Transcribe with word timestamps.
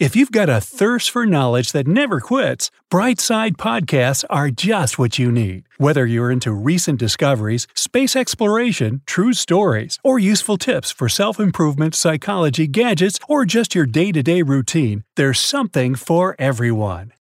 If 0.00 0.16
you've 0.16 0.32
got 0.32 0.48
a 0.48 0.60
thirst 0.60 1.08
for 1.12 1.24
knowledge 1.24 1.70
that 1.70 1.86
never 1.86 2.18
quits, 2.18 2.68
Brightside 2.90 3.52
Podcasts 3.52 4.24
are 4.28 4.50
just 4.50 4.98
what 4.98 5.20
you 5.20 5.30
need. 5.30 5.68
Whether 5.78 6.04
you're 6.04 6.32
into 6.32 6.50
recent 6.50 6.98
discoveries, 6.98 7.68
space 7.76 8.16
exploration, 8.16 9.02
true 9.06 9.32
stories, 9.32 10.00
or 10.02 10.18
useful 10.18 10.56
tips 10.56 10.90
for 10.90 11.08
self 11.08 11.38
improvement, 11.38 11.94
psychology, 11.94 12.66
gadgets, 12.66 13.20
or 13.28 13.44
just 13.44 13.76
your 13.76 13.86
day 13.86 14.10
to 14.10 14.20
day 14.20 14.42
routine, 14.42 15.04
there's 15.14 15.38
something 15.38 15.94
for 15.94 16.34
everyone. 16.40 17.12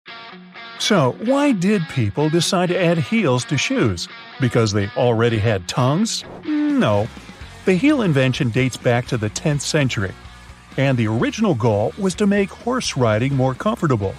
So, 0.78 1.14
why 1.27 1.52
did 1.52 1.82
people 1.91 2.30
decide 2.30 2.70
to 2.70 2.82
add 2.82 2.96
heels 2.96 3.44
to 3.46 3.58
shoes? 3.58 4.08
Because 4.41 4.72
they 4.72 4.88
already 4.96 5.38
had 5.38 5.68
tongues? 5.68 6.24
No. 6.46 7.06
The 7.66 7.74
heel 7.74 8.00
invention 8.00 8.48
dates 8.48 8.78
back 8.78 9.06
to 9.08 9.18
the 9.18 9.28
10th 9.28 9.60
century 9.60 10.14
and 10.76 10.96
the 10.96 11.08
original 11.08 11.54
goal 11.54 11.92
was 11.98 12.14
to 12.16 12.26
make 12.26 12.50
horse 12.50 12.96
riding 12.96 13.34
more 13.34 13.54
comfortable. 13.54 14.14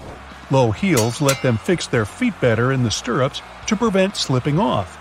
Low 0.52 0.72
heels 0.72 1.22
let 1.22 1.42
them 1.42 1.58
fix 1.58 1.88
their 1.88 2.06
feet 2.06 2.34
better 2.40 2.72
in 2.72 2.84
the 2.84 2.92
stirrups 2.92 3.42
to 3.68 3.76
prevent 3.76 4.16
slipping 4.16 4.60
off. 4.60 5.00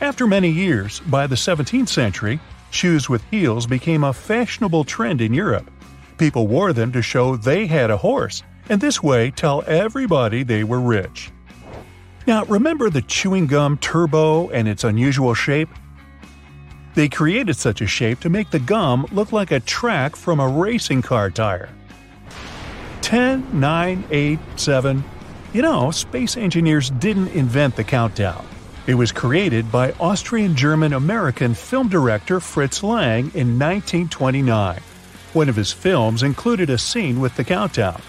After 0.00 0.26
many 0.26 0.50
years, 0.50 1.00
by 1.00 1.26
the 1.26 1.34
17th 1.34 1.88
century, 1.88 2.38
shoes 2.70 3.08
with 3.08 3.24
heels 3.30 3.66
became 3.66 4.04
a 4.04 4.12
fashionable 4.12 4.84
trend 4.84 5.20
in 5.20 5.34
Europe. 5.34 5.70
People 6.18 6.46
wore 6.46 6.72
them 6.72 6.92
to 6.92 7.02
show 7.02 7.36
they 7.36 7.66
had 7.66 7.90
a 7.90 7.96
horse, 7.96 8.42
and 8.68 8.80
this 8.80 9.02
way 9.02 9.30
tell 9.30 9.64
everybody 9.66 10.42
they 10.42 10.64
were 10.64 10.80
rich. 10.80 11.30
Now, 12.26 12.44
remember 12.44 12.90
the 12.90 13.02
chewing 13.02 13.46
gum 13.46 13.78
turbo 13.78 14.50
and 14.50 14.68
its 14.68 14.84
unusual 14.84 15.32
shape? 15.32 15.70
They 16.98 17.08
created 17.08 17.54
such 17.54 17.80
a 17.80 17.86
shape 17.86 18.18
to 18.22 18.28
make 18.28 18.50
the 18.50 18.58
gum 18.58 19.06
look 19.12 19.30
like 19.30 19.52
a 19.52 19.60
track 19.60 20.16
from 20.16 20.40
a 20.40 20.48
racing 20.48 21.02
car 21.02 21.30
tire. 21.30 21.68
10, 23.02 23.60
9, 23.60 24.04
8, 24.10 24.38
7. 24.56 25.04
You 25.52 25.62
know, 25.62 25.92
space 25.92 26.36
engineers 26.36 26.90
didn't 26.90 27.28
invent 27.28 27.76
the 27.76 27.84
countdown. 27.84 28.44
It 28.88 28.94
was 28.94 29.12
created 29.12 29.70
by 29.70 29.92
Austrian 30.00 30.56
German 30.56 30.92
American 30.92 31.54
film 31.54 31.88
director 31.88 32.40
Fritz 32.40 32.82
Lang 32.82 33.26
in 33.26 33.56
1929. 33.56 34.80
One 35.34 35.48
of 35.48 35.54
his 35.54 35.72
films 35.72 36.24
included 36.24 36.68
a 36.68 36.78
scene 36.78 37.20
with 37.20 37.36
the 37.36 37.44
countdown. 37.44 38.02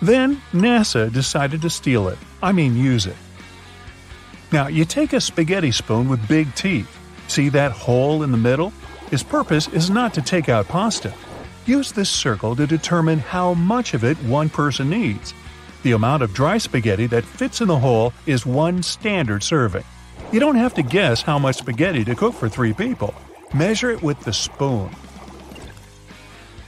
Then 0.00 0.40
NASA 0.52 1.12
decided 1.12 1.62
to 1.62 1.70
steal 1.70 2.06
it. 2.06 2.18
I 2.40 2.52
mean, 2.52 2.76
use 2.76 3.06
it. 3.06 3.16
Now, 4.52 4.68
you 4.68 4.84
take 4.84 5.12
a 5.12 5.20
spaghetti 5.20 5.72
spoon 5.72 6.08
with 6.08 6.28
big 6.28 6.54
teeth. 6.54 6.96
See 7.28 7.48
that 7.50 7.72
hole 7.72 8.22
in 8.22 8.30
the 8.30 8.38
middle? 8.38 8.72
Its 9.10 9.22
purpose 9.22 9.68
is 9.68 9.90
not 9.90 10.14
to 10.14 10.22
take 10.22 10.48
out 10.48 10.68
pasta. 10.68 11.12
Use 11.66 11.92
this 11.92 12.10
circle 12.10 12.54
to 12.56 12.66
determine 12.66 13.18
how 13.18 13.54
much 13.54 13.94
of 13.94 14.04
it 14.04 14.16
one 14.18 14.48
person 14.48 14.90
needs. 14.90 15.34
The 15.82 15.92
amount 15.92 16.22
of 16.22 16.34
dry 16.34 16.58
spaghetti 16.58 17.06
that 17.08 17.24
fits 17.24 17.60
in 17.60 17.68
the 17.68 17.78
hole 17.78 18.12
is 18.26 18.46
one 18.46 18.82
standard 18.82 19.42
serving. 19.42 19.84
You 20.32 20.40
don't 20.40 20.56
have 20.56 20.74
to 20.74 20.82
guess 20.82 21.22
how 21.22 21.38
much 21.38 21.56
spaghetti 21.56 22.04
to 22.04 22.14
cook 22.14 22.34
for 22.34 22.48
three 22.48 22.72
people. 22.72 23.14
Measure 23.54 23.90
it 23.90 24.02
with 24.02 24.18
the 24.20 24.32
spoon. 24.32 24.90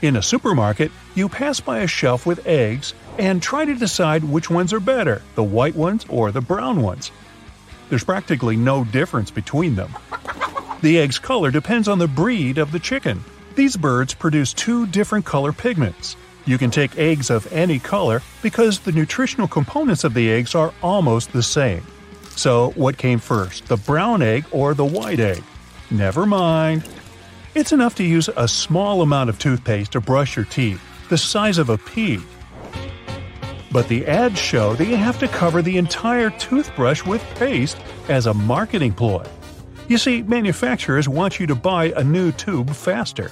In 0.01 0.15
a 0.15 0.21
supermarket, 0.21 0.91
you 1.15 1.27
pass 1.27 1.59
by 1.59 1.79
a 1.79 1.87
shelf 1.87 2.25
with 2.25 2.47
eggs 2.47 2.93
and 3.17 3.41
try 3.41 3.65
to 3.65 3.75
decide 3.75 4.23
which 4.23 4.49
ones 4.49 4.71
are 4.71 4.79
better, 4.79 5.21
the 5.35 5.43
white 5.43 5.75
ones 5.75 6.05
or 6.07 6.31
the 6.31 6.39
brown 6.39 6.81
ones. 6.81 7.11
There's 7.89 8.05
practically 8.05 8.55
no 8.55 8.85
difference 8.85 9.31
between 9.31 9.75
them. 9.75 9.93
The 10.81 10.97
egg's 10.99 11.19
color 11.19 11.51
depends 11.51 11.89
on 11.89 11.99
the 11.99 12.07
breed 12.07 12.57
of 12.57 12.71
the 12.71 12.79
chicken. 12.79 13.23
These 13.55 13.75
birds 13.75 14.13
produce 14.13 14.53
two 14.53 14.87
different 14.87 15.25
color 15.25 15.51
pigments. 15.51 16.15
You 16.45 16.57
can 16.57 16.71
take 16.71 16.97
eggs 16.97 17.29
of 17.29 17.51
any 17.51 17.79
color 17.79 18.21
because 18.41 18.79
the 18.79 18.93
nutritional 18.93 19.47
components 19.47 20.05
of 20.05 20.13
the 20.13 20.31
eggs 20.31 20.55
are 20.55 20.73
almost 20.81 21.33
the 21.33 21.43
same. 21.43 21.85
So, 22.29 22.71
what 22.71 22.97
came 22.97 23.19
first, 23.19 23.67
the 23.67 23.75
brown 23.75 24.21
egg 24.21 24.45
or 24.51 24.73
the 24.73 24.85
white 24.85 25.19
egg? 25.19 25.43
Never 25.91 26.25
mind. 26.25 26.87
It's 27.55 27.73
enough 27.73 27.95
to 27.95 28.03
use 28.05 28.29
a 28.37 28.47
small 28.47 29.01
amount 29.01 29.29
of 29.29 29.37
toothpaste 29.37 29.91
to 29.91 29.99
brush 29.99 30.37
your 30.37 30.45
teeth, 30.45 30.81
the 31.09 31.17
size 31.17 31.57
of 31.57 31.69
a 31.69 31.77
pea. 31.77 32.21
But 33.71 33.89
the 33.89 34.07
ads 34.07 34.39
show 34.39 34.75
that 34.75 34.87
you 34.87 34.95
have 34.95 35.19
to 35.19 35.27
cover 35.27 35.61
the 35.61 35.77
entire 35.77 36.29
toothbrush 36.29 37.03
with 37.05 37.21
paste 37.35 37.77
as 38.07 38.27
a 38.27 38.33
marketing 38.33 38.93
ploy. 38.93 39.25
You 39.89 39.97
see, 39.97 40.21
manufacturers 40.21 41.09
want 41.09 41.39
you 41.39 41.47
to 41.47 41.55
buy 41.55 41.85
a 41.95 42.03
new 42.03 42.31
tube 42.31 42.69
faster. 42.69 43.31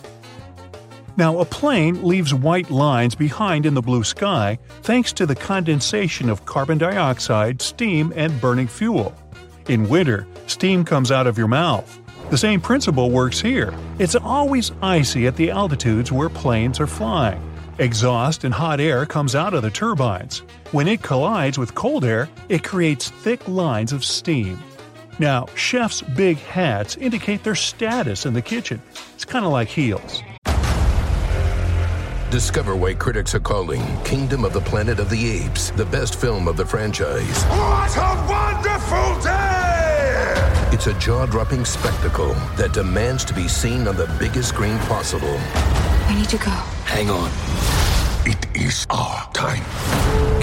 Now, 1.16 1.38
a 1.38 1.46
plane 1.46 2.04
leaves 2.04 2.34
white 2.34 2.72
lines 2.72 3.14
behind 3.14 3.68
in 3.68 3.76
the 3.76 3.82
blue 3.82 4.04
sky 4.04 4.58
thanks 4.82 5.14
to 5.14 5.28
the 5.28 5.36
condensation 5.36 6.32
of 6.32 6.46
carbon 6.46 6.80
dioxide, 6.80 7.62
steam, 7.62 8.12
and 8.16 8.42
burning 8.42 8.66
fuel. 8.68 9.14
In 9.68 9.88
winter, 9.88 10.28
steam 10.48 10.84
comes 10.84 11.12
out 11.12 11.28
of 11.28 11.38
your 11.38 11.48
mouth. 11.48 12.00
The 12.32 12.38
same 12.40 12.60
principle 12.60 13.12
works 13.12 13.40
here. 13.40 13.72
It's 14.00 14.16
always 14.16 14.72
icy 14.82 15.28
at 15.28 15.36
the 15.36 15.52
altitudes 15.52 16.12
where 16.12 16.28
planes 16.28 16.80
are 16.80 16.88
flying. 16.88 17.42
Exhaust 17.78 18.44
and 18.44 18.54
hot 18.54 18.80
air 18.80 19.06
comes 19.06 19.36
out 19.36 19.54
of 19.54 19.62
the 19.62 19.70
turbines. 19.70 20.40
When 20.72 20.88
it 20.88 21.04
collides 21.04 21.60
with 21.60 21.76
cold 21.76 22.04
air, 22.04 22.28
it 22.50 22.64
creates 22.64 23.12
thick 23.12 23.48
lines 23.48 23.94
of 23.94 24.04
steam. 24.04 24.60
Now, 25.20 25.48
chefs' 25.56 26.02
big 26.02 26.38
hats 26.38 26.96
indicate 26.96 27.44
their 27.44 27.56
status 27.56 28.26
in 28.26 28.34
the 28.34 28.42
kitchen. 28.42 28.82
It's 29.16 29.26
kind 29.26 29.46
of 29.46 29.52
like 29.52 29.68
heels. 29.68 30.22
Discover 32.30 32.76
why 32.76 32.94
critics 32.94 33.34
are 33.34 33.40
calling 33.40 33.82
Kingdom 34.04 34.46
of 34.46 34.54
the 34.54 34.62
Planet 34.62 35.00
of 35.00 35.10
the 35.10 35.42
Apes 35.42 35.72
the 35.72 35.86
best 35.86 36.16
film 36.20 36.48
of 36.48 36.58
the 36.58 36.66
franchise. 36.66 37.44
What 37.46 37.96
a 37.98 38.26
wonderful 38.30 39.24
day! 39.24 40.70
It's 40.74 40.88
a 40.88 40.94
jaw 41.00 41.26
dropping 41.26 41.66
spectacle 41.66 42.34
that 42.58 42.74
demands 42.74 43.24
to 43.26 43.34
be 43.34 43.48
seen 43.48 43.88
on 43.88 43.96
the 43.96 44.14
biggest 44.20 44.50
screen 44.50 44.78
possible. 44.80 45.40
We 46.10 46.16
need 46.16 46.30
to 46.30 46.38
go. 46.38 46.52
Hang 46.86 47.10
on. 47.10 47.32
It 48.26 48.46
is 48.54 48.86
our 48.90 49.32
time. 49.32 49.64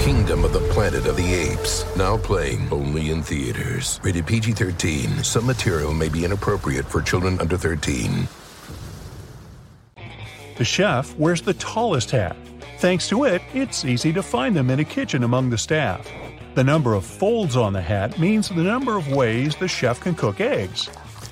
Kingdom 0.05 0.45
of 0.45 0.53
the 0.53 0.59
Planet 0.71 1.07
of 1.07 1.17
the 1.17 1.33
Apes. 1.33 1.83
Now 1.95 2.15
playing 2.15 2.71
only 2.71 3.09
in 3.09 3.23
theaters. 3.23 3.99
Rated 4.03 4.27
PG 4.27 4.51
13. 4.51 5.23
Some 5.23 5.47
material 5.47 5.95
may 5.95 6.09
be 6.09 6.23
inappropriate 6.23 6.85
for 6.85 7.01
children 7.01 7.39
under 7.39 7.57
13. 7.57 8.27
The 10.57 10.63
chef 10.63 11.15
wears 11.15 11.41
the 11.41 11.55
tallest 11.55 12.11
hat. 12.11 12.37
Thanks 12.77 13.09
to 13.09 13.23
it, 13.23 13.41
it's 13.55 13.83
easy 13.83 14.13
to 14.13 14.21
find 14.21 14.55
them 14.55 14.69
in 14.69 14.79
a 14.79 14.85
kitchen 14.85 15.23
among 15.23 15.49
the 15.49 15.57
staff. 15.57 16.07
The 16.53 16.63
number 16.63 16.93
of 16.93 17.03
folds 17.03 17.57
on 17.57 17.73
the 17.73 17.81
hat 17.81 18.19
means 18.19 18.49
the 18.49 18.61
number 18.61 18.97
of 18.97 19.07
ways 19.11 19.55
the 19.55 19.67
chef 19.67 20.01
can 20.01 20.13
cook 20.13 20.39
eggs. 20.39 20.87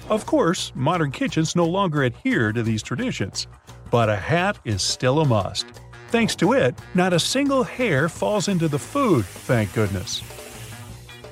Of 0.10 0.26
course, 0.26 0.72
modern 0.74 1.12
kitchens 1.12 1.56
no 1.56 1.68
longer 1.68 2.02
adhere 2.02 2.52
to 2.52 2.64
these 2.64 2.82
traditions, 2.82 3.46
but 3.92 4.10
a 4.10 4.16
hat 4.16 4.58
is 4.66 4.82
still 4.82 5.20
a 5.20 5.26
must. 5.26 5.68
Thanks 6.14 6.36
to 6.36 6.54
it, 6.54 6.76
not 6.94 7.12
a 7.12 7.20
single 7.20 7.64
hair 7.64 8.08
falls 8.08 8.48
into 8.48 8.68
the 8.68 8.78
food, 8.78 9.26
thank 9.26 9.74
goodness. 9.74 10.22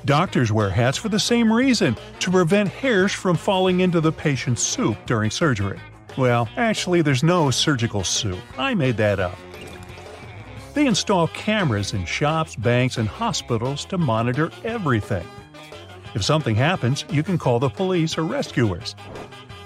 Doctors 0.05 0.51
wear 0.51 0.71
hats 0.71 0.97
for 0.97 1.07
the 1.07 1.19
same 1.19 1.53
reason 1.53 1.95
to 2.17 2.31
prevent 2.31 2.67
hairs 2.67 3.13
from 3.13 3.35
falling 3.35 3.81
into 3.81 4.01
the 4.01 4.11
patient's 4.11 4.63
soup 4.63 4.97
during 5.05 5.29
surgery. 5.29 5.79
Well, 6.17 6.49
actually, 6.57 7.03
there's 7.03 7.21
no 7.21 7.51
surgical 7.51 8.03
soup. 8.03 8.39
I 8.57 8.73
made 8.73 8.97
that 8.97 9.19
up. 9.19 9.37
They 10.73 10.87
install 10.87 11.27
cameras 11.27 11.93
in 11.93 12.05
shops, 12.05 12.55
banks, 12.55 12.97
and 12.97 13.07
hospitals 13.07 13.85
to 13.85 13.99
monitor 13.99 14.49
everything. 14.63 15.27
If 16.15 16.23
something 16.23 16.55
happens, 16.55 17.05
you 17.07 17.21
can 17.21 17.37
call 17.37 17.59
the 17.59 17.69
police 17.69 18.17
or 18.17 18.23
rescuers. 18.23 18.95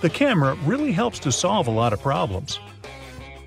The 0.02 0.10
camera 0.10 0.56
really 0.66 0.92
helps 0.92 1.20
to 1.20 1.32
solve 1.32 1.68
a 1.68 1.72
lot 1.72 1.94
of 1.94 2.02
problems. 2.02 2.60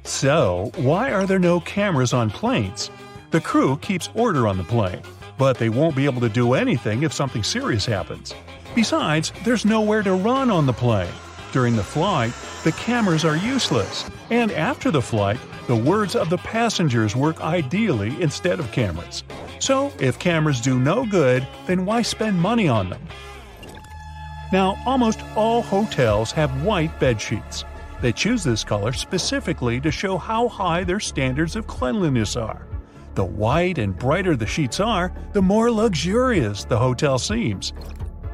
So, 0.09 0.73
why 0.77 1.13
are 1.13 1.27
there 1.27 1.39
no 1.39 1.61
cameras 1.61 2.15
on 2.15 2.31
planes? 2.31 2.91
The 3.31 3.43
crew 3.43 3.77
keeps 3.77 4.09
order 4.15 4.49
on 4.49 4.57
the 4.57 4.65
plane, 4.65 5.03
but 5.37 5.59
they 5.59 5.69
won't 5.69 5.95
be 5.95 6.07
able 6.07 6.23
to 6.23 6.31
do 6.31 6.55
anything 6.55 7.03
if 7.03 7.13
something 7.13 7.43
serious 7.43 7.85
happens. 7.85 8.35
Besides, 8.75 9.33
there's 9.45 9.67
nowhere 9.67 10.03
to 10.03 10.15
run 10.15 10.51
on 10.51 10.65
the 10.65 10.73
plane. 10.73 11.13
During 11.53 11.77
the 11.77 11.85
flight, 11.85 12.33
the 12.65 12.73
cameras 12.73 13.27
are 13.27 13.37
useless, 13.37 14.11
and 14.31 14.51
after 14.53 14.91
the 14.91 15.03
flight, 15.03 15.39
the 15.67 15.77
words 15.77 16.17
of 16.17 16.31
the 16.31 16.39
passengers 16.39 17.15
work 17.15 17.43
ideally 17.43 18.17
instead 18.21 18.61
of 18.61 18.73
cameras. 18.73 19.25
So, 19.59 19.93
if 20.01 20.19
cameras 20.19 20.63
do 20.63 20.79
no 20.79 21.05
good, 21.05 21.47
then 21.67 21.85
why 21.85 22.01
spend 22.01 22.41
money 22.41 22.67
on 22.67 22.89
them? 22.89 23.03
Now, 24.53 24.79
almost 24.87 25.21
all 25.37 25.61
hotels 25.61 26.33
have 26.33 26.65
white 26.65 26.99
bed 26.99 27.21
sheets. 27.21 27.65
They 28.01 28.13
choose 28.13 28.45
this 28.45 28.63
color 28.63 28.93
specifically 28.93 29.81
to 29.81 29.91
show 29.91 30.19
how 30.19 30.49
high 30.49 30.85
their 30.85 31.01
standards 31.01 31.57
of 31.57 31.67
cleanliness 31.67 32.37
are. 32.37 32.67
The 33.15 33.25
white 33.25 33.79
and 33.79 33.99
brighter 33.99 34.37
the 34.37 34.47
sheets 34.47 34.79
are, 34.79 35.13
the 35.33 35.43
more 35.43 35.71
luxurious 35.71 36.65
the 36.65 36.79
hotel 36.79 37.19
seems. 37.19 37.73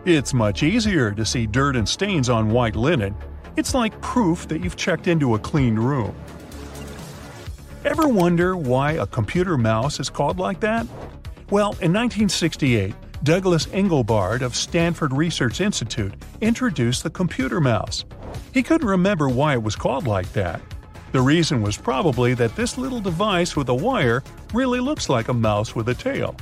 It's 0.05 0.35
much 0.35 0.63
easier 0.63 1.13
to 1.13 1.25
see 1.25 1.47
dirt 1.47 1.77
and 1.77 1.89
stains 1.89 2.29
on 2.29 2.51
white 2.51 2.77
linen. 2.77 3.15
It's 3.57 3.73
like 3.73 3.99
proof 4.03 4.47
that 4.49 4.63
you've 4.63 4.77
checked 4.77 5.09
into 5.09 5.35
a 5.35 5.39
clean 5.39 5.77
room. 5.77 6.15
Ever 7.87 8.09
wonder 8.09 8.57
why 8.57 8.93
a 8.93 9.07
computer 9.07 9.57
mouse 9.57 9.99
is 10.01 10.11
called 10.11 10.39
like 10.39 10.61
that? 10.61 10.87
Well, 11.51 11.71
in 11.81 11.93
1968, 11.93 12.95
Douglas 13.23 13.67
Engelbart 13.67 14.43
of 14.43 14.55
Stanford 14.55 15.15
Research 15.15 15.63
Institute 15.63 16.13
introduced 16.43 17.03
the 17.03 17.11
computer 17.11 17.61
mouse. 17.61 18.05
He 18.53 18.63
couldn't 18.63 18.89
remember 18.89 19.29
why 19.29 19.55
it 19.55 19.63
was 19.63 19.77
called 19.77 20.07
like 20.07 20.33
that. 20.33 20.61
The 21.13 21.21
reason 21.21 21.63
was 21.63 21.77
probably 21.77 22.35
that 22.35 22.57
this 22.57 22.77
little 22.77 23.01
device 23.01 23.55
with 23.55 23.69
a 23.69 23.75
wire 23.75 24.23
really 24.53 24.81
looks 24.81 25.09
like 25.09 25.29
a 25.29 25.35
mouse 25.35 25.75
with 25.75 25.89
a 25.89 25.95
tail. 25.95 26.35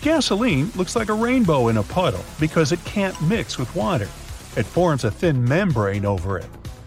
Gasoline 0.00 0.70
looks 0.76 0.96
like 0.96 1.08
a 1.08 1.14
rainbow 1.14 1.68
in 1.68 1.76
a 1.76 1.82
puddle 1.82 2.24
because 2.38 2.72
it 2.72 2.84
can't 2.84 3.20
mix 3.22 3.58
with 3.58 3.74
water. 3.74 4.08
It 4.56 4.64
forms 4.64 5.04
a 5.04 5.10
thin 5.10 5.44
membrane 5.44 6.06
over 6.06 6.38
it. 6.38 6.46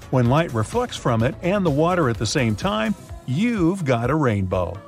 When 0.10 0.28
light 0.30 0.52
reflects 0.54 0.98
from 0.98 1.22
it 1.22 1.36
and 1.44 1.64
the 1.66 1.70
water 1.70 2.10
at 2.10 2.18
the 2.18 2.26
same 2.26 2.56
time, 2.56 2.96
you've 3.28 3.86
got 3.86 4.10
a 4.10 4.16
rainbow. 4.16 4.80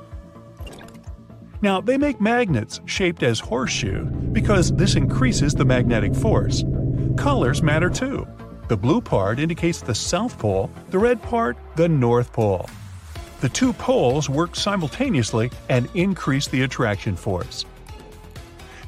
Now, 1.60 1.80
they 1.80 1.96
make 1.96 2.20
magnets 2.20 2.80
shaped 2.86 3.22
as 3.22 3.38
horseshoe 3.38 4.04
because 4.06 4.72
this 4.72 4.96
increases 4.96 5.54
the 5.54 5.64
magnetic 5.64 6.12
force. 6.12 6.64
Colors 7.16 7.62
matter 7.62 7.88
too. 7.88 8.26
The 8.68 8.76
blue 8.76 9.00
part 9.00 9.38
indicates 9.38 9.80
the 9.80 9.94
South 9.94 10.38
Pole, 10.38 10.70
the 10.90 10.98
red 10.98 11.20
part, 11.22 11.56
the 11.76 11.88
North 11.88 12.32
Pole. 12.32 12.68
The 13.40 13.48
two 13.48 13.72
poles 13.72 14.30
work 14.30 14.54
simultaneously 14.54 15.50
and 15.68 15.88
increase 15.94 16.46
the 16.46 16.62
attraction 16.62 17.16
force. 17.16 17.64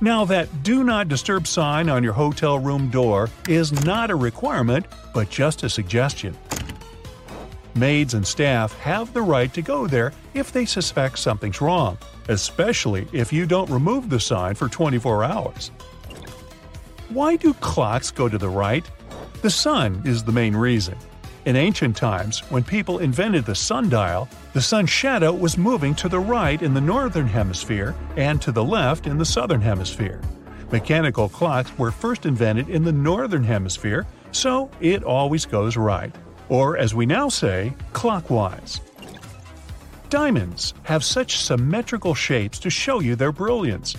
Now, 0.01 0.25
that 0.27 0.63
Do 0.63 0.85
Not 0.85 1.09
Disturb 1.09 1.47
sign 1.47 1.89
on 1.89 2.05
your 2.05 2.13
hotel 2.13 2.59
room 2.59 2.89
door 2.89 3.31
is 3.49 3.73
not 3.85 4.11
a 4.11 4.17
requirement, 4.17 4.87
but 5.13 5.31
just 5.31 5.63
a 5.63 5.69
suggestion. 5.69 6.37
Maids 7.75 8.15
and 8.15 8.25
staff 8.25 8.79
have 8.79 9.13
the 9.13 9.23
right 9.23 9.53
to 9.55 9.63
go 9.63 9.87
there 9.87 10.13
if 10.35 10.53
they 10.53 10.65
suspect 10.65 11.19
something's 11.19 11.61
wrong, 11.61 11.99
especially 12.29 13.09
if 13.13 13.33
you 13.33 13.47
don't 13.47 13.69
remove 13.71 14.09
the 14.09 14.21
sign 14.21 14.55
for 14.55 14.69
24 14.69 15.25
hours. 15.25 15.71
Why 17.09 17.37
do 17.37 17.53
clocks 17.55 18.11
go 18.11 18.29
to 18.29 18.39
the 18.39 18.49
right? 18.49 18.89
The 19.45 19.51
sun 19.51 20.01
is 20.07 20.25
the 20.25 20.33
main 20.33 20.57
reason. 20.57 20.97
In 21.45 21.55
ancient 21.55 21.99
times, 21.99 22.41
when 22.51 22.65
people 22.65 23.01
invented 23.01 23.45
the 23.45 23.55
sundial, 23.55 24.27
the 24.55 24.63
sun's 24.63 24.89
shadow 24.89 25.35
was 25.35 25.59
moving 25.59 25.95
to 25.97 26.09
the 26.09 26.19
right 26.19 26.63
in 26.63 26.73
the 26.73 26.81
northern 26.81 27.27
hemisphere 27.27 27.95
and 28.17 28.41
to 28.41 28.53
the 28.53 28.65
left 28.65 29.07
in 29.07 29.19
the 29.19 29.25
southern 29.27 29.61
hemisphere. 29.61 30.23
Mechanical 30.73 31.29
clocks 31.29 31.77
were 31.77 31.91
first 31.91 32.25
invented 32.25 32.71
in 32.71 32.85
the 32.85 32.93
northern 32.93 33.45
hemisphere, 33.45 34.07
so 34.33 34.71
it 34.81 35.05
always 35.05 35.45
goes 35.45 35.77
right 35.77 36.15
or 36.49 36.79
as 36.79 36.95
we 36.95 37.05
now 37.05 37.29
say, 37.29 37.75
clockwise. 37.93 38.81
Diamonds 40.09 40.73
have 40.85 41.05
such 41.05 41.37
symmetrical 41.37 42.15
shapes 42.15 42.59
to 42.61 42.71
show 42.71 43.01
you 43.01 43.15
their 43.15 43.31
brilliance. 43.31 43.95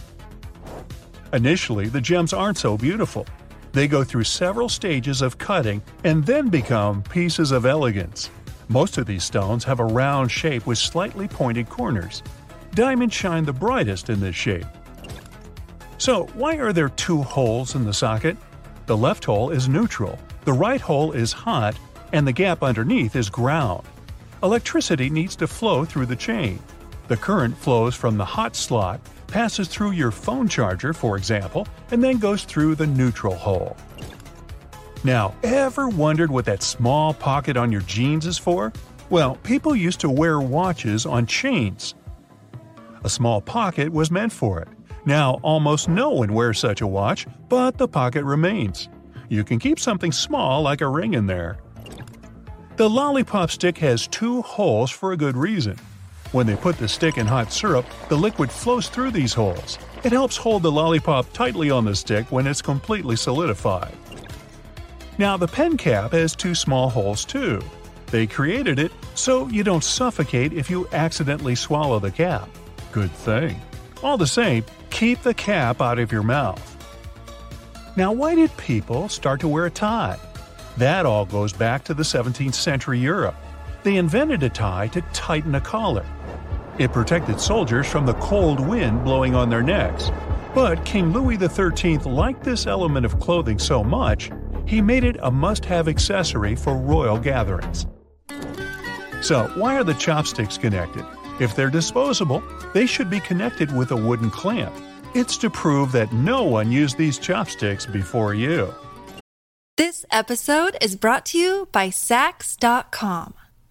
Initially, 1.34 1.88
the 1.88 2.02
gems 2.02 2.34
aren't 2.34 2.58
so 2.58 2.80
beautiful. 2.80 3.28
They 3.76 3.90
go 3.90 4.06
through 4.06 4.24
several 4.24 4.70
stages 4.70 5.22
of 5.22 5.38
cutting 5.38 5.82
and 6.06 6.26
then 6.26 6.48
become 6.48 7.04
pieces 7.04 7.52
of 7.52 7.66
elegance. 7.66 8.30
Most 8.70 8.98
of 8.98 9.06
these 9.06 9.26
stones 9.26 9.66
have 9.66 9.82
a 9.82 9.86
round 9.86 10.32
shape 10.32 10.66
with 10.66 10.78
slightly 10.78 11.28
pointed 11.28 11.70
corners. 11.70 12.24
Diamonds 12.74 13.14
shine 13.14 13.44
the 13.44 13.52
brightest 13.52 14.10
in 14.10 14.22
this 14.22 14.34
shape. 14.34 14.64
So, 15.98 16.28
why 16.36 16.56
are 16.56 16.72
there 16.72 16.88
two 16.88 17.22
holes 17.22 17.76
in 17.76 17.84
the 17.84 17.94
socket? 17.94 18.38
The 18.86 18.96
left 18.96 19.26
hole 19.26 19.50
is 19.50 19.68
neutral, 19.68 20.18
the 20.46 20.54
right 20.54 20.80
hole 20.80 21.12
is 21.12 21.34
hot, 21.34 21.78
and 22.14 22.26
the 22.26 22.32
gap 22.32 22.64
underneath 22.64 23.18
is 23.18 23.30
ground. 23.30 23.86
Electricity 24.42 25.10
needs 25.10 25.36
to 25.36 25.48
flow 25.48 25.84
through 25.84 26.06
the 26.06 26.16
chain. 26.16 26.60
The 27.08 27.18
current 27.18 27.56
flows 27.58 27.94
from 27.94 28.18
the 28.18 28.26
hot 28.26 28.56
slot, 28.56 29.00
passes 29.28 29.68
through 29.68 29.92
your 29.92 30.12
phone 30.12 30.48
charger, 30.48 30.94
for 30.94 31.18
example, 31.18 31.68
and 31.92 32.04
then 32.04 32.18
goes 32.18 32.44
through 32.44 32.76
the 32.76 32.88
neutral 32.88 33.36
hole. 33.36 33.78
Now, 35.04 35.36
ever 35.44 35.88
wondered 35.88 36.32
what 36.32 36.46
that 36.46 36.64
small 36.64 37.14
pocket 37.14 37.58
on 37.58 37.72
your 37.72 37.82
jeans 37.82 38.26
is 38.26 38.40
for? 38.40 38.74
Well, 39.12 39.36
people 39.44 39.76
used 39.76 40.00
to 40.00 40.10
wear 40.10 40.40
watches 40.40 41.06
on 41.06 41.28
chains. 41.28 41.94
A 43.04 43.10
small 43.10 43.40
pocket 43.40 43.92
was 43.92 44.10
meant 44.10 44.32
for 44.32 44.60
it. 44.62 44.68
Now, 45.06 45.40
almost 45.44 45.88
no 45.88 46.10
one 46.10 46.34
wears 46.34 46.58
such 46.58 46.82
a 46.82 46.88
watch, 46.88 47.28
but 47.50 47.78
the 47.78 47.88
pocket 47.88 48.24
remains. 48.24 48.90
You 49.30 49.44
can 49.44 49.60
keep 49.60 49.80
something 49.80 50.12
small 50.12 50.64
like 50.64 50.82
a 50.82 50.88
ring 50.88 51.14
in 51.14 51.28
there. 51.28 51.60
The 52.78 52.90
lollipop 52.90 53.52
stick 53.52 53.78
has 53.78 54.08
two 54.08 54.42
holes 54.42 54.90
for 54.90 55.12
a 55.12 55.18
good 55.18 55.38
reason. 55.38 55.78
When 56.32 56.46
they 56.46 56.56
put 56.56 56.78
the 56.78 56.88
stick 56.88 57.18
in 57.18 57.26
hot 57.26 57.52
syrup, 57.52 57.86
the 58.10 58.18
liquid 58.18 58.52
flows 58.52 58.90
through 58.90 59.12
these 59.12 59.34
holes. 59.34 59.78
It 60.04 60.12
helps 60.12 60.38
hold 60.38 60.64
the 60.64 60.72
lollipop 60.72 61.32
tightly 61.34 61.72
on 61.72 61.86
the 61.86 61.96
stick 61.96 62.32
when 62.32 62.48
it's 62.48 62.62
completely 62.62 63.16
solidified. 63.16 63.96
Now, 65.18 65.38
the 65.38 65.48
pen 65.48 65.78
cap 65.78 66.12
has 66.12 66.36
two 66.36 66.56
small 66.56 66.90
holes 66.90 67.24
too. 67.24 67.62
They 68.08 68.28
created 68.28 68.80
it 68.80 68.92
so 69.14 69.48
you 69.48 69.64
don't 69.64 69.84
suffocate 69.84 70.54
if 70.54 70.70
you 70.70 70.88
accidentally 70.92 71.56
swallow 71.56 72.00
the 72.00 72.12
cap. 72.12 72.50
Good 72.92 73.12
thing. 73.12 73.60
All 74.04 74.18
the 74.18 74.28
same, 74.28 74.66
keep 74.90 75.22
the 75.22 75.34
cap 75.34 75.82
out 75.82 76.00
of 76.00 76.12
your 76.12 76.24
mouth. 76.24 76.72
Now, 77.96 78.12
why 78.12 78.36
did 78.36 78.56
people 78.58 79.08
start 79.08 79.40
to 79.40 79.48
wear 79.48 79.66
a 79.66 79.72
tie? 79.72 80.20
That 80.78 81.06
all 81.06 81.26
goes 81.26 81.54
back 81.54 81.86
to 81.86 81.94
the 81.94 82.04
17th 82.04 82.54
century 82.54 83.00
Europe. 83.00 83.36
They 83.86 83.98
invented 83.98 84.42
a 84.42 84.50
tie 84.50 84.88
to 84.88 85.02
tighten 85.14 85.54
a 85.54 85.62
collar. 85.62 86.04
It 86.80 86.92
protected 86.92 87.40
soldiers 87.40 87.86
from 87.86 88.08
the 88.08 88.16
cold 88.16 88.60
wind 88.60 89.04
blowing 89.04 89.36
on 89.36 89.48
their 89.48 89.62
necks. 89.62 90.10
But 90.56 90.84
King 90.86 91.14
Louis 91.14 91.38
XIII 91.38 92.00
liked 92.00 92.44
this 92.44 92.66
element 92.66 93.06
of 93.06 93.20
clothing 93.20 93.60
so 93.60 93.84
much, 93.84 94.32
he 94.66 94.82
made 94.82 95.04
it 95.04 95.18
a 95.22 95.30
must 95.30 95.64
have 95.66 95.88
accessory 95.88 96.56
for 96.56 96.76
royal 96.76 97.20
gatherings. 97.20 97.86
So, 99.22 99.52
why 99.54 99.76
are 99.76 99.84
the 99.84 99.94
chopsticks 99.94 100.58
connected? 100.58 101.06
If 101.40 101.56
they're 101.56 101.70
disposable, 101.70 102.42
they 102.74 102.88
should 102.88 103.12
be 103.12 103.20
connected 103.20 103.72
with 103.72 103.92
a 103.92 103.96
wooden 103.96 104.32
clamp. 104.32 104.74
It's 105.14 105.38
to 105.38 105.52
prove 105.52 105.92
that 105.92 106.12
no 106.12 106.42
one 106.42 106.72
used 106.72 106.98
these 106.98 107.20
chopsticks 107.20 107.86
before 107.86 108.34
you. 108.34 108.74
This 109.78 110.08
episode 110.10 110.76
is 110.82 110.96
brought 110.96 111.28
to 111.28 111.38
you 111.38 111.68
by 111.72 111.90
Saks.com. 111.90 113.36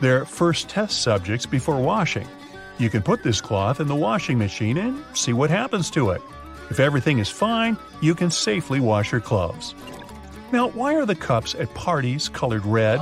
They're 0.00 0.24
first 0.24 0.68
test 0.68 1.02
subjects 1.02 1.46
before 1.46 1.80
washing. 1.80 2.26
You 2.78 2.88
can 2.88 3.02
put 3.02 3.22
this 3.22 3.40
cloth 3.40 3.80
in 3.80 3.88
the 3.88 3.94
washing 3.94 4.38
machine 4.38 4.78
and 4.78 5.04
see 5.14 5.34
what 5.34 5.50
happens 5.50 5.90
to 5.90 6.10
it. 6.10 6.22
If 6.70 6.80
everything 6.80 7.18
is 7.18 7.28
fine, 7.28 7.76
you 8.00 8.14
can 8.14 8.30
safely 8.30 8.80
wash 8.80 9.12
your 9.12 9.20
clothes. 9.20 9.74
Now, 10.52 10.68
why 10.68 10.94
are 10.94 11.04
the 11.04 11.14
cups 11.14 11.54
at 11.54 11.72
parties 11.74 12.28
colored 12.28 12.64
red? 12.64 13.00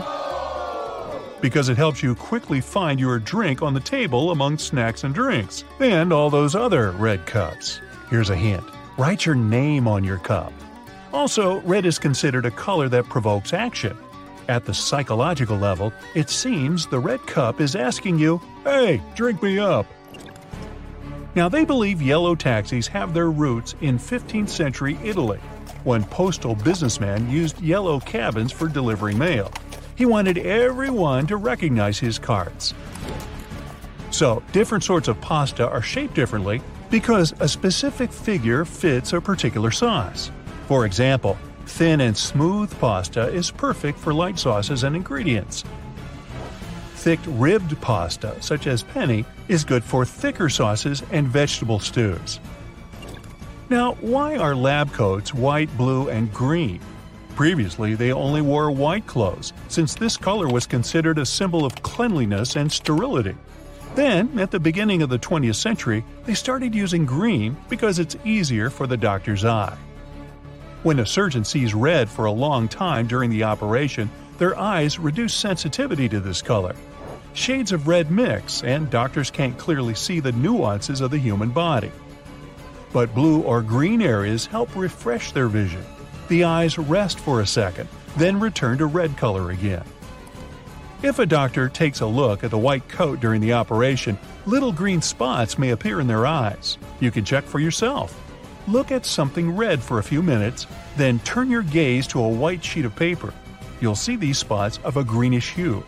Because 1.40 1.68
it 1.68 1.76
helps 1.76 2.02
you 2.02 2.14
quickly 2.14 2.60
find 2.60 2.98
your 2.98 3.18
drink 3.20 3.62
on 3.62 3.72
the 3.72 3.80
table 3.80 4.32
among 4.32 4.58
snacks 4.58 5.04
and 5.04 5.14
drinks, 5.14 5.64
and 5.78 6.12
all 6.12 6.30
those 6.30 6.56
other 6.56 6.90
red 6.92 7.24
cups. 7.26 7.80
Here's 8.10 8.30
a 8.30 8.36
hint 8.36 8.64
write 8.96 9.24
your 9.24 9.36
name 9.36 9.86
on 9.86 10.02
your 10.02 10.18
cup. 10.18 10.52
Also, 11.12 11.60
red 11.60 11.86
is 11.86 11.98
considered 11.98 12.44
a 12.44 12.50
color 12.50 12.88
that 12.88 13.04
provokes 13.04 13.52
action. 13.52 13.96
At 14.48 14.64
the 14.64 14.72
psychological 14.72 15.58
level, 15.58 15.92
it 16.14 16.30
seems 16.30 16.86
the 16.86 16.98
red 16.98 17.20
cup 17.26 17.60
is 17.60 17.76
asking 17.76 18.18
you, 18.18 18.40
Hey, 18.64 19.02
drink 19.14 19.42
me 19.42 19.58
up. 19.58 19.86
Now, 21.34 21.50
they 21.50 21.66
believe 21.66 22.00
yellow 22.00 22.34
taxis 22.34 22.86
have 22.88 23.12
their 23.12 23.30
roots 23.30 23.74
in 23.82 23.98
15th 23.98 24.48
century 24.48 24.98
Italy, 25.04 25.38
when 25.84 26.02
postal 26.02 26.54
businessman 26.54 27.30
used 27.30 27.60
yellow 27.60 28.00
cabins 28.00 28.50
for 28.50 28.68
delivering 28.68 29.18
mail. 29.18 29.52
He 29.96 30.06
wanted 30.06 30.38
everyone 30.38 31.26
to 31.26 31.36
recognize 31.36 31.98
his 31.98 32.18
cards. 32.18 32.72
So, 34.10 34.42
different 34.52 34.82
sorts 34.82 35.08
of 35.08 35.20
pasta 35.20 35.68
are 35.68 35.82
shaped 35.82 36.14
differently 36.14 36.62
because 36.88 37.34
a 37.40 37.48
specific 37.48 38.10
figure 38.10 38.64
fits 38.64 39.12
a 39.12 39.20
particular 39.20 39.70
sauce. 39.70 40.30
For 40.66 40.86
example, 40.86 41.36
thin 41.68 42.00
and 42.00 42.16
smooth 42.16 42.76
pasta 42.80 43.28
is 43.28 43.50
perfect 43.50 43.98
for 43.98 44.14
light 44.14 44.38
sauces 44.38 44.82
and 44.82 44.96
ingredients. 44.96 45.64
Thick 46.94 47.20
ribbed 47.26 47.80
pasta, 47.80 48.34
such 48.40 48.66
as 48.66 48.82
penne, 48.82 49.24
is 49.46 49.64
good 49.64 49.84
for 49.84 50.04
thicker 50.04 50.48
sauces 50.48 51.02
and 51.12 51.28
vegetable 51.28 51.78
stews. 51.78 52.40
Now, 53.70 53.94
why 54.00 54.36
are 54.36 54.54
lab 54.54 54.92
coats 54.92 55.32
white, 55.34 55.74
blue, 55.76 56.08
and 56.08 56.32
green? 56.32 56.80
Previously, 57.36 57.94
they 57.94 58.12
only 58.12 58.40
wore 58.40 58.70
white 58.70 59.06
clothes, 59.06 59.52
since 59.68 59.94
this 59.94 60.16
color 60.16 60.48
was 60.48 60.66
considered 60.66 61.18
a 61.18 61.26
symbol 61.26 61.64
of 61.64 61.82
cleanliness 61.82 62.56
and 62.56 62.72
sterility. 62.72 63.36
Then, 63.94 64.38
at 64.38 64.50
the 64.50 64.58
beginning 64.58 65.02
of 65.02 65.08
the 65.08 65.18
20th 65.18 65.54
century, 65.54 66.04
they 66.24 66.34
started 66.34 66.74
using 66.74 67.04
green 67.06 67.56
because 67.68 67.98
it's 67.98 68.16
easier 68.24 68.70
for 68.70 68.86
the 68.86 68.96
doctor's 68.96 69.44
eye. 69.44 69.76
When 70.84 71.00
a 71.00 71.06
surgeon 71.06 71.44
sees 71.44 71.74
red 71.74 72.08
for 72.08 72.26
a 72.26 72.32
long 72.32 72.68
time 72.68 73.08
during 73.08 73.30
the 73.30 73.42
operation, 73.42 74.10
their 74.38 74.56
eyes 74.56 74.98
reduce 74.98 75.34
sensitivity 75.34 76.08
to 76.08 76.20
this 76.20 76.40
color. 76.40 76.76
Shades 77.32 77.72
of 77.72 77.88
red 77.88 78.10
mix, 78.10 78.62
and 78.62 78.88
doctors 78.88 79.30
can't 79.30 79.58
clearly 79.58 79.94
see 79.94 80.20
the 80.20 80.32
nuances 80.32 81.00
of 81.00 81.10
the 81.10 81.18
human 81.18 81.50
body. 81.50 81.90
But 82.92 83.14
blue 83.14 83.42
or 83.42 83.60
green 83.60 84.00
areas 84.00 84.46
help 84.46 84.74
refresh 84.76 85.32
their 85.32 85.48
vision. 85.48 85.84
The 86.28 86.44
eyes 86.44 86.78
rest 86.78 87.18
for 87.18 87.40
a 87.40 87.46
second, 87.46 87.88
then 88.16 88.38
return 88.38 88.78
to 88.78 88.86
red 88.86 89.16
color 89.16 89.50
again. 89.50 89.84
If 91.02 91.18
a 91.18 91.26
doctor 91.26 91.68
takes 91.68 92.00
a 92.00 92.06
look 92.06 92.44
at 92.44 92.50
the 92.50 92.58
white 92.58 92.88
coat 92.88 93.20
during 93.20 93.40
the 93.40 93.52
operation, 93.52 94.18
little 94.46 94.72
green 94.72 95.02
spots 95.02 95.58
may 95.58 95.70
appear 95.70 96.00
in 96.00 96.06
their 96.06 96.26
eyes. 96.26 96.78
You 97.00 97.10
can 97.10 97.24
check 97.24 97.44
for 97.44 97.60
yourself. 97.60 98.20
Look 98.68 98.92
at 98.92 99.06
something 99.06 99.56
red 99.56 99.82
for 99.82 99.98
a 99.98 100.02
few 100.02 100.22
minutes, 100.22 100.66
then 100.98 101.20
turn 101.20 101.50
your 101.50 101.62
gaze 101.62 102.06
to 102.08 102.20
a 102.20 102.28
white 102.28 102.62
sheet 102.62 102.84
of 102.84 102.94
paper. 102.94 103.32
You'll 103.80 103.94
see 103.94 104.14
these 104.14 104.36
spots 104.36 104.78
of 104.84 104.98
a 104.98 105.04
greenish 105.04 105.54
hue. 105.54 105.82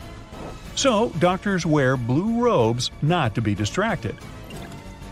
So, 0.77 1.11
doctors 1.19 1.67
wear 1.67 1.99
blue 1.99 2.43
robes 2.43 2.91
not 3.03 3.35
to 3.35 3.43
be 3.43 3.55
distracted. 3.55 4.17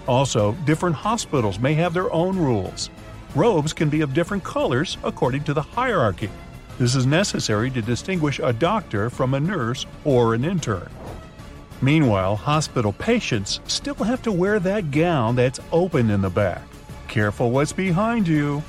Also, 0.06 0.52
different 0.64 0.96
hospitals 0.96 1.58
may 1.58 1.74
have 1.74 1.92
their 1.92 2.10
own 2.10 2.38
rules. 2.38 2.88
Robes 3.34 3.74
can 3.74 3.90
be 3.90 4.00
of 4.00 4.14
different 4.14 4.44
colors 4.44 4.96
according 5.04 5.44
to 5.44 5.52
the 5.52 5.60
hierarchy. 5.60 6.30
This 6.78 6.94
is 6.94 7.04
necessary 7.04 7.70
to 7.72 7.82
distinguish 7.82 8.38
a 8.38 8.54
doctor 8.54 9.10
from 9.10 9.34
a 9.34 9.40
nurse 9.40 9.84
or 10.06 10.32
an 10.32 10.42
intern. 10.42 10.88
Meanwhile, 11.82 12.36
hospital 12.36 12.94
patients 12.94 13.60
still 13.66 13.94
have 13.96 14.22
to 14.22 14.32
wear 14.32 14.58
that 14.60 14.90
gown 14.90 15.36
that's 15.36 15.60
open 15.70 16.08
in 16.08 16.22
the 16.22 16.30
back. 16.30 16.62
Careful 17.08 17.50
what's 17.50 17.72
behind 17.72 18.28
you. 18.28 18.62